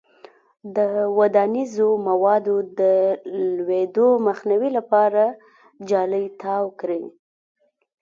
د 0.75 0.77
ودانیزو 1.19 1.89
موادو 2.07 2.55
د 2.79 2.81
لویدو 3.57 4.07
مخنیوي 4.27 4.69
لپاره 4.77 5.23
جالۍ 5.89 6.25
تاو 6.41 6.65
کړئ. 6.79 7.03